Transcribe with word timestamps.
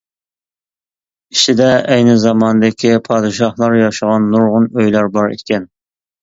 ئىچىدە 1.35 1.67
ئەينى 1.95 2.15
زاماندىكى 2.23 2.95
پادىشاھلار 3.09 3.77
ياشىغان 3.81 4.27
نۇرغۇن 4.33 4.67
ئۆيلەر 4.81 5.13
بار 5.19 5.37
ئىكەن. 5.37 5.71